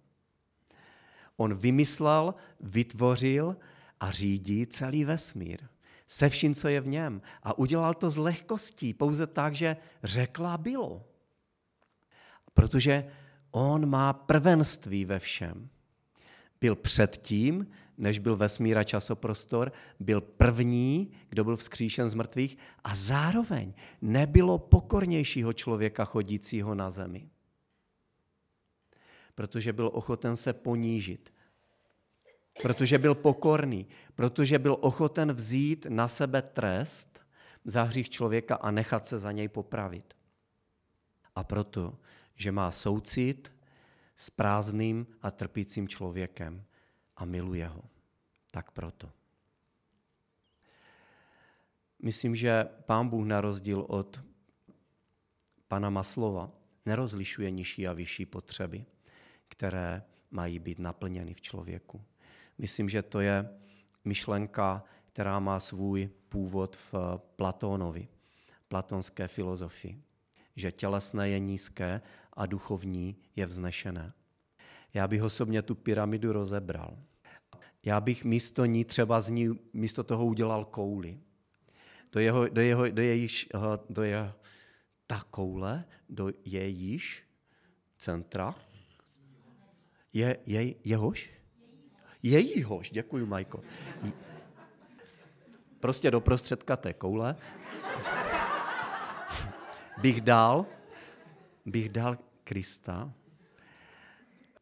[1.37, 3.57] On vymyslel, vytvořil
[4.01, 5.61] a řídí celý vesmír.
[6.09, 7.23] Se vším, co je v něm.
[7.43, 11.05] A udělal to s lehkostí, pouze tak, že řekla bylo.
[12.55, 13.11] Protože
[13.51, 15.69] on má prvenství ve všem.
[16.61, 17.67] Byl předtím,
[17.99, 24.59] než byl vesmír a časoprostor, byl první, kdo byl vzkříšen z mrtvých a zároveň nebylo
[24.59, 27.31] pokornějšího člověka chodícího na zemi.
[29.35, 31.33] Protože byl ochoten se ponížit,
[32.63, 37.21] protože byl pokorný, protože byl ochoten vzít na sebe trest
[37.65, 40.15] za hřích člověka a nechat se za něj popravit.
[41.35, 41.99] A proto,
[42.35, 43.53] že má soucit
[44.17, 46.65] s prázdným a trpícím člověkem
[47.17, 47.83] a miluje ho.
[48.51, 49.11] Tak proto.
[52.03, 54.21] Myslím, že pán Bůh na rozdíl od
[55.69, 56.51] pana Maslova
[56.87, 58.85] nerozlišuje nižší a vyšší potřeby,
[59.49, 62.05] které mají být naplněny v člověku.
[62.59, 63.49] Myslím, že to je
[64.05, 66.95] myšlenka, která má svůj původ v
[67.37, 68.09] Platónovi,
[68.69, 70.03] platonské filozofii,
[70.57, 72.01] že tělesné je nízké
[72.33, 74.13] a duchovní je vznešené.
[74.95, 76.99] Já bych osobně tu pyramidu rozebral.
[77.85, 81.21] Já bych místo ní třeba z ní, místo toho udělal kouli.
[82.13, 83.59] Do, jeho, do, jeho, do jejíž, eh,
[83.91, 84.35] do jeho,
[85.07, 87.25] ta koule, do jejíž
[87.99, 88.55] centra,
[90.13, 91.38] je, je jehož?
[92.23, 93.63] Jejíhož, děkuji, Majko.
[95.81, 97.37] Prostě do prostředka té koule
[99.99, 100.67] bych dal,
[101.67, 103.13] bych dal Krista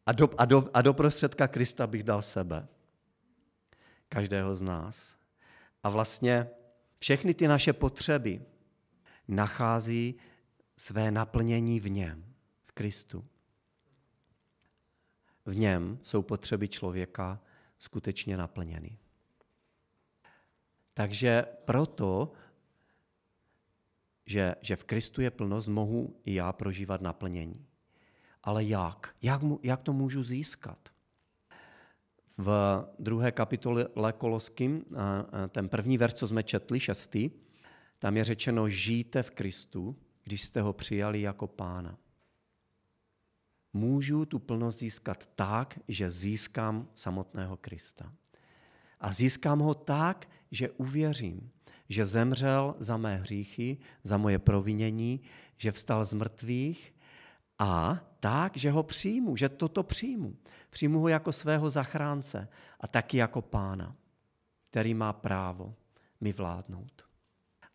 [0.05, 2.67] a do, a, do, a do prostředka Krista bych dal sebe.
[4.09, 5.15] Každého z nás.
[5.83, 6.49] A vlastně
[6.99, 8.41] všechny ty naše potřeby
[9.27, 10.15] nachází
[10.77, 12.33] své naplnění v něm,
[12.65, 13.25] v Kristu.
[15.45, 17.39] V něm jsou potřeby člověka
[17.77, 18.97] skutečně naplněny.
[20.93, 22.31] Takže proto,
[24.25, 27.65] že, že v Kristu je plnost, mohu i já prožívat naplnění.
[28.43, 29.15] Ale jak?
[29.21, 30.89] Jak, mu, jak to můžu získat?
[32.37, 32.49] V
[32.99, 34.85] druhé kapitole Koloským,
[35.49, 37.29] ten první verš, co jsme četli, šestý,
[37.99, 41.97] tam je řečeno, žijte v Kristu, když jste ho přijali jako pána.
[43.73, 48.13] Můžu tu plnost získat tak, že získám samotného Krista.
[48.99, 51.51] A získám ho tak, že uvěřím,
[51.89, 55.21] že zemřel za mé hříchy, za moje provinění,
[55.57, 56.93] že vstal z mrtvých
[57.59, 60.35] a tak, že ho přijmu, že toto přijmu.
[60.69, 62.47] Přijmu ho jako svého zachránce
[62.79, 63.95] a taky jako pána,
[64.69, 65.75] který má právo
[66.21, 67.05] mi vládnout.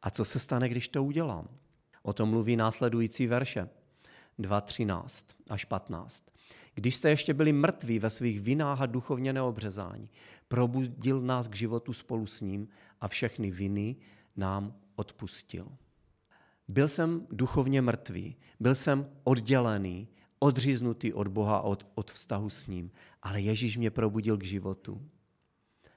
[0.03, 1.49] A co se stane, když to udělám?
[2.03, 3.69] O tom mluví následující verše
[4.43, 6.25] 2.13 až 15.
[6.75, 10.09] Když jste ještě byli mrtví ve svých vinách a duchovně neobřezání,
[10.49, 12.69] probudil nás k životu spolu s ním
[13.01, 13.97] a všechny viny
[14.37, 15.69] nám odpustil.
[16.69, 22.91] Byl jsem duchovně mrtvý, byl jsem oddělený, odříznutý od Boha, od, od vztahu s ním,
[23.23, 25.03] ale Ježíš mě probudil k životu.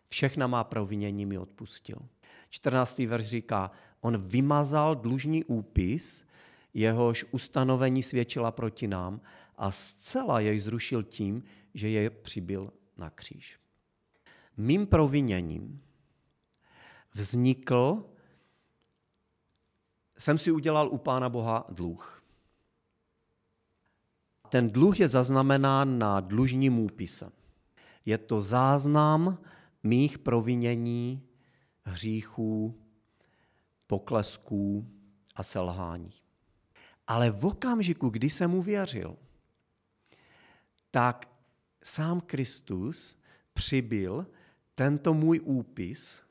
[0.09, 1.97] Všechna má provinění mi odpustil.
[2.49, 2.99] 14.
[2.99, 6.25] verš říká, on vymazal dlužní úpis,
[6.75, 9.21] jehož ustanovení svědčila proti nám
[9.57, 13.59] a zcela jej zrušil tím, že je přibyl na kříž.
[14.57, 15.81] Mým proviněním
[17.13, 18.05] vznikl
[20.17, 22.23] jsem si udělal u Pána Boha dluh.
[24.49, 27.31] Ten dluh je zaznamenán na dlužním úpise.
[28.05, 29.37] Je to záznam
[29.83, 31.27] mých provinění,
[31.83, 32.81] hříchů,
[33.87, 34.87] poklesků
[35.35, 36.24] a selhání.
[37.07, 39.15] Ale v okamžiku, kdy jsem uvěřil,
[40.91, 41.29] tak
[41.83, 43.17] sám Kristus
[43.53, 44.27] přibyl
[44.75, 46.21] tento můj úpis,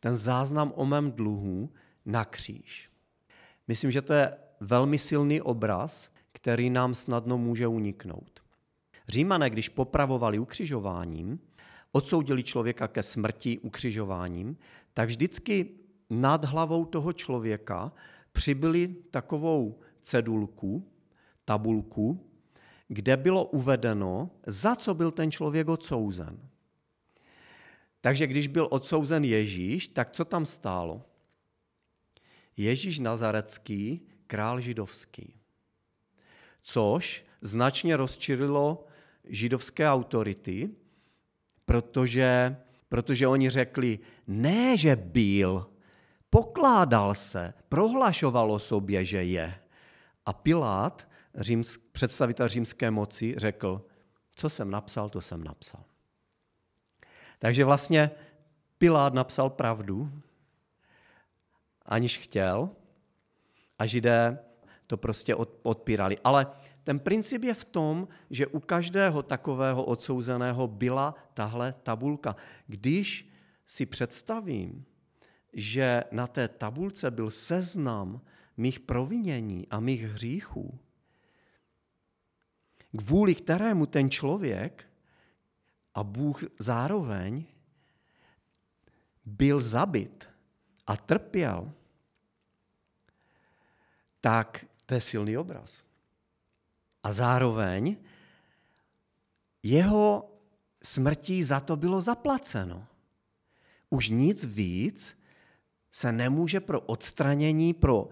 [0.00, 1.72] ten záznam o mém dluhu,
[2.06, 2.90] na kříž.
[3.68, 8.42] Myslím, že to je velmi silný obraz, který nám snadno může uniknout.
[9.08, 11.40] Římané, když popravovali ukřižováním,
[11.92, 14.56] odsoudili člověka ke smrti ukřižováním,
[14.94, 15.70] tak vždycky
[16.10, 17.92] nad hlavou toho člověka
[18.38, 20.86] přibyli takovou cedulku,
[21.44, 22.30] tabulku,
[22.88, 26.38] kde bylo uvedeno, za co byl ten člověk odsouzen.
[28.00, 31.02] Takže když byl odsouzen Ježíš, tak co tam stálo?
[32.56, 35.34] Ježíš Nazarecký, král židovský.
[36.62, 38.86] Což značně rozčililo
[39.24, 40.70] židovské autority,
[41.66, 42.56] protože,
[42.88, 45.66] protože oni řekli, ne, že byl,
[46.30, 49.54] pokládal se, prohlašovalo sobě, že je.
[50.26, 53.84] A Pilát, římsk, představitel římské moci, řekl,
[54.38, 55.84] Co jsem napsal, to jsem napsal.
[57.38, 58.10] Takže vlastně
[58.78, 60.10] Pilát napsal pravdu,
[61.86, 62.70] aniž chtěl,
[63.78, 64.38] a židé
[64.86, 66.18] to prostě odpírali.
[66.24, 66.46] Ale
[66.84, 72.36] ten princip je v tom, že u každého takového odsouzeného byla tahle tabulka.
[72.66, 73.28] Když
[73.66, 74.84] si představím,
[75.58, 78.20] že na té tabulce byl seznam
[78.56, 80.78] mých provinění a mých hříchů,
[82.98, 84.86] kvůli kterému ten člověk
[85.94, 87.44] a Bůh zároveň
[89.24, 90.28] byl zabit
[90.86, 91.72] a trpěl,
[94.20, 95.84] tak to je silný obraz.
[97.02, 97.96] A zároveň
[99.62, 100.30] jeho
[100.82, 102.86] smrtí za to bylo zaplaceno.
[103.90, 105.17] Už nic víc
[105.98, 108.08] se nemůže pro odstranění, pro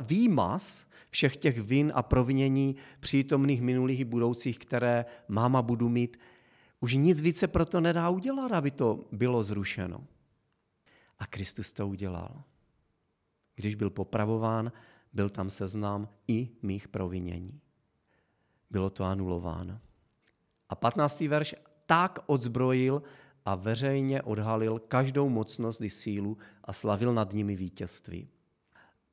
[0.00, 6.16] výmaz všech těch vin a provinění přítomných minulých i budoucích, které máma budu mít,
[6.80, 10.06] už nic více proto nedá udělat, aby to bylo zrušeno.
[11.18, 12.42] A Kristus to udělal.
[13.54, 14.72] Když byl popravován,
[15.12, 17.60] byl tam seznam i mých provinění.
[18.70, 19.80] Bylo to anulováno.
[20.68, 21.20] A 15.
[21.20, 21.54] verš
[21.86, 23.02] tak odzbrojil
[23.44, 28.28] a veřejně odhalil každou mocnost i sílu a slavil nad nimi vítězství.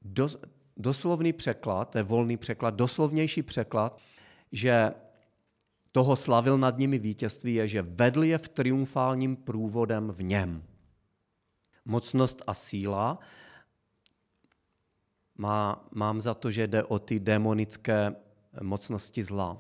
[0.02, 0.38] Dos,
[0.78, 4.00] doslovný překlad, to je volný překlad, doslovnější překlad,
[4.52, 4.94] že
[5.92, 10.64] toho slavil nad nimi vítězství, je, že vedl je v triumfálním průvodem v něm.
[11.86, 13.20] Mocnost a síla
[15.38, 18.16] má, mám za to, že jde o ty demonické
[18.62, 19.58] mocnosti zla.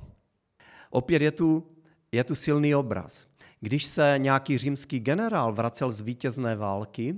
[0.89, 1.67] Opět je tu,
[2.11, 3.28] je tu silný obraz.
[3.59, 7.15] Když se nějaký římský generál vracel z vítězné války,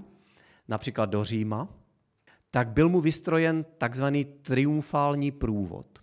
[0.68, 1.68] například do Říma,
[2.52, 6.00] tak byl mu vystrojen takzvaný triumfální průvod.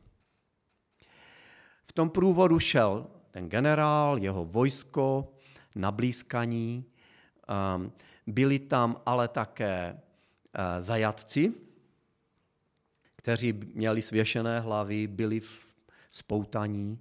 [1.87, 5.35] V tom průvodu šel ten generál, jeho vojsko,
[5.75, 6.85] nablízkaní,
[7.49, 7.93] ehm,
[8.27, 10.01] byli tam ale také
[10.55, 11.53] eh, zajatci,
[13.17, 15.75] kteří měli svěšené hlavy, byli v
[16.11, 16.99] spoutaní.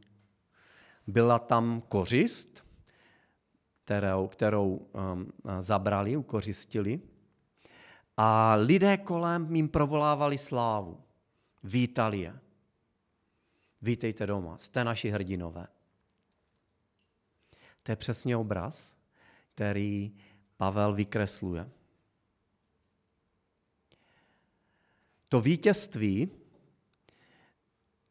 [1.07, 2.66] Byla tam kořist,
[3.87, 6.99] kterou, kterou um, zabrali, ukořistili.
[8.17, 10.99] A lidé kolem jim provolávali slávu.
[11.63, 12.39] Vítali je.
[13.81, 15.67] Vítejte doma, jste naši hrdinové.
[17.83, 18.95] To je přesně obraz,
[19.55, 20.15] který
[20.57, 21.69] Pavel vykresluje.
[25.29, 26.29] To vítězství,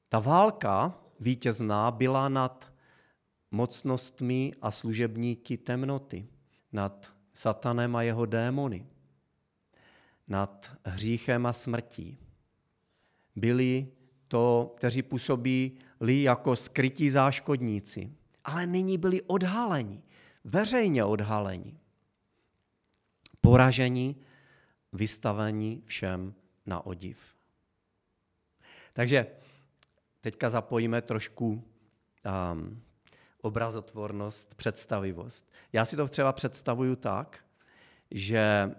[0.09, 2.76] ta válka vítězná byla nad
[3.51, 6.29] mocnostmi a služebníky temnoty,
[6.73, 8.87] nad satanem a jeho démony,
[10.29, 12.19] nad hříchem a smrtí.
[13.37, 13.89] Byli
[14.29, 18.13] to, kteří působí jako skrytí záškodníci,
[18.45, 20.03] ale nyní byli odhaleni,
[20.45, 21.79] veřejně odhaleni,
[23.41, 24.17] poraženi,
[24.93, 26.35] vystaveni všem
[26.67, 27.19] na odiv.
[28.93, 29.27] Takže
[30.21, 32.83] teďka zapojíme trošku um,
[33.47, 35.53] obrazotvornost, představivost.
[35.73, 37.45] Já si to třeba představuju tak,
[38.11, 38.71] že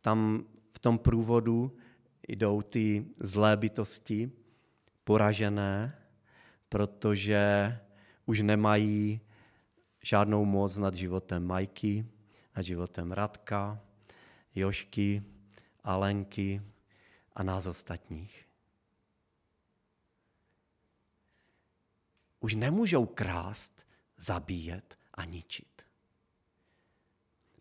[0.00, 1.76] tam v tom průvodu
[2.28, 4.32] jdou ty zlé bytosti,
[5.04, 5.98] poražené,
[6.68, 7.78] protože
[8.26, 9.20] už nemají
[10.02, 12.06] žádnou moc nad životem Majky,
[12.56, 13.80] nad životem Radka,
[14.54, 15.22] Jošky,
[15.84, 16.62] Alenky
[17.32, 18.45] a nás ostatních.
[22.46, 23.86] Už nemůžou krást,
[24.16, 25.82] zabíjet a ničit.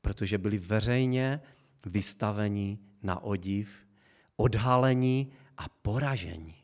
[0.02, 1.42] Protože byli veřejně
[1.86, 3.88] vystaveni na odiv,
[4.36, 6.56] odhalení a poražení.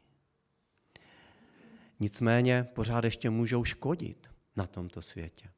[1.99, 5.49] Nicméně pořád ještě můžou škodit na tomto světě.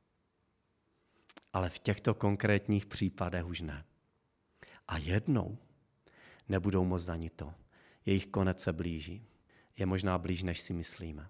[1.53, 3.85] Ale v těchto konkrétních případech už ne.
[4.87, 5.57] A jednou
[6.49, 7.53] nebudou moc ani to.
[8.05, 9.27] Jejich konec se blíží.
[9.77, 11.29] Je možná blíž, než si myslíme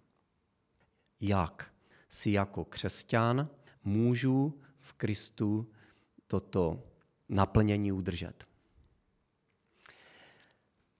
[1.23, 1.71] jak
[2.09, 3.49] si jako křesťan
[3.83, 5.71] můžu v Kristu
[6.27, 6.83] toto
[7.29, 8.47] naplnění udržet.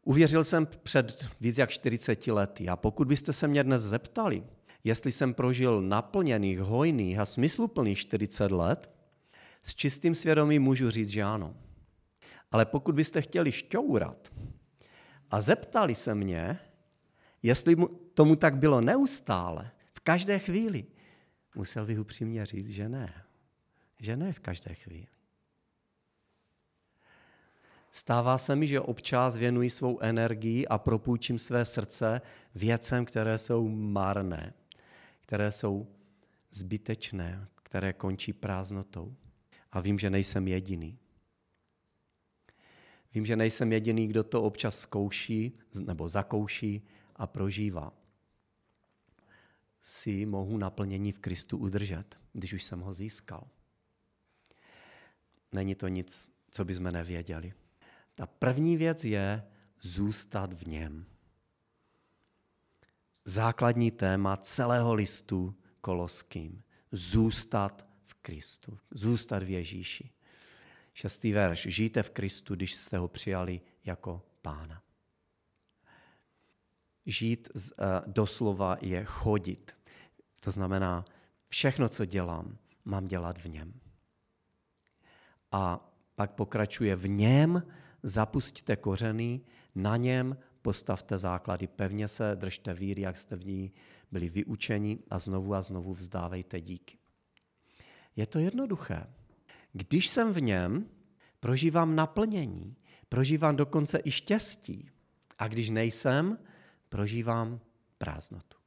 [0.04, 4.44] Uvěřil jsem před víc jak 40 lety a pokud byste se mě dnes zeptali,
[4.84, 8.92] jestli jsem prožil naplněných, hojných a smysluplných 40 let,
[9.64, 11.56] s čistým svědomím můžu říct, že ano.
[12.52, 14.32] Ale pokud byste chtěli šťourat
[15.32, 16.60] a zeptali se mě,
[17.44, 17.76] jestli
[18.14, 19.72] tomu tak bylo neustále,
[20.04, 20.86] každé chvíli.
[21.56, 23.24] Musel bych upřímně říct, že ne.
[24.00, 25.08] Že ne v každé chvíli.
[27.92, 32.22] Stává se mi, že občas věnuji svou energii a propůjčím své srdce
[32.56, 34.54] věcem, které jsou marné,
[35.22, 35.88] které jsou
[36.52, 39.16] zbytečné, které končí prázdnotou.
[39.72, 41.00] A vím, že nejsem jediný.
[43.14, 46.82] Vím, že nejsem jediný, kdo to občas zkouší nebo zakouší
[47.16, 48.03] a prožívá.
[49.84, 53.48] Si mohu naplnění v Kristu udržet, když už jsem ho získal.
[55.52, 57.54] Není to nic, co bychom nevěděli.
[58.16, 59.44] Ta první věc je
[59.82, 61.06] zůstat v něm.
[63.26, 66.64] Základní téma celého listu koloským.
[66.92, 68.80] Zůstat v Kristu.
[68.92, 70.10] Zůstat v Ježíši.
[70.94, 71.68] Šestý verš.
[71.70, 74.84] Žijte v Kristu, když jste ho přijali jako pána.
[77.06, 79.72] Žít eh, doslova je chodit.
[80.40, 81.06] To znamená,
[81.48, 83.74] všechno, co dělám, mám dělat v něm.
[85.52, 87.64] A pak pokračuje v něm,
[88.04, 89.42] zapustíte kořeny,
[89.76, 93.72] na něm postavte základy, pevně se držte víry, jak jste v ní
[94.12, 96.98] byli vyučeni a znovu a znovu vzdávejte díky.
[98.16, 99.08] Je to jednoduché.
[99.74, 100.90] Když jsem v něm,
[101.40, 102.76] prožívám naplnění,
[103.10, 104.90] prožívám dokonce i štěstí.
[105.38, 106.38] A když nejsem,
[106.94, 107.60] prožívám
[107.98, 108.58] prázdnotu.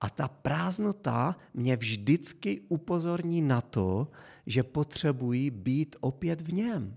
[0.00, 4.08] A ta prázdnota mě vždycky upozorní na to,
[4.46, 6.96] že potřebuji být opět v něm.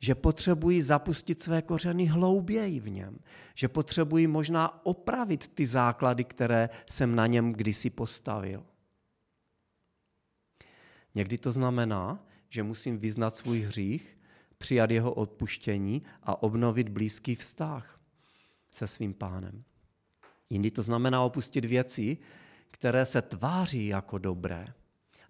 [0.00, 3.18] Že potřebuji zapustit své kořeny hlouběji v něm.
[3.54, 8.64] Že potřebuji možná opravit ty základy, které jsem na něm kdysi postavil.
[11.14, 14.18] Někdy to znamená, že musím vyznat svůj hřích,
[14.58, 17.97] přijat jeho odpuštění a obnovit blízký vztah
[18.70, 19.64] se svým pánem.
[20.50, 22.18] Jindy to znamená opustit věci,
[22.70, 24.66] které se tváří jako dobré,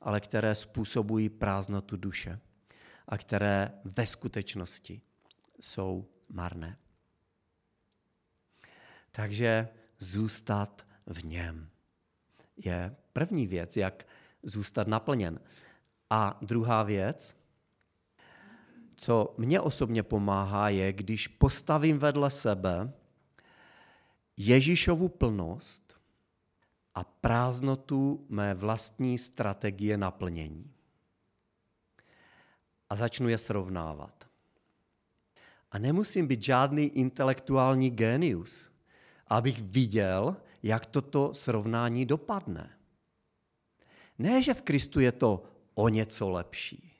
[0.01, 2.41] ale které způsobují prázdnotu duše
[3.09, 5.01] a které ve skutečnosti
[5.61, 6.79] jsou marné.
[9.13, 9.69] Takže
[9.99, 11.69] zůstat v něm
[12.57, 14.07] je první věc, jak
[14.43, 15.41] zůstat naplněn.
[16.11, 17.37] A druhá věc,
[18.97, 22.93] co mě osobně pomáhá, je, když postavím vedle sebe
[24.41, 26.01] Ježíšovu plnost
[26.95, 30.73] a prázdnotu mé vlastní strategie naplnění.
[32.91, 34.29] A začnu je srovnávat.
[35.71, 38.71] A nemusím být žádný intelektuální genius,
[39.27, 42.79] abych viděl, jak toto srovnání dopadne.
[44.19, 45.43] Ne, že v Kristu je to
[45.75, 46.93] o něco lepší.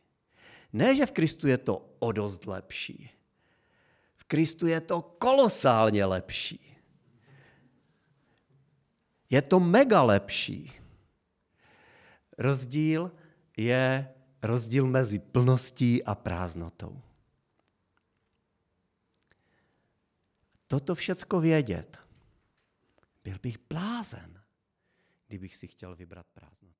[0.73, 3.11] Ne, že v Kristu je to o dost lepší.
[4.17, 6.68] V Kristu je to kolosálně lepší.
[9.31, 10.73] Je to mega lepší.
[12.39, 13.13] Rozdíl
[13.57, 17.03] je rozdíl mezi plností a prázdnotou.
[20.67, 21.99] Toto všecko vědět,
[23.25, 24.43] byl bych blázen,
[25.27, 26.78] kdybych si chtěl vybrat prázdnotu.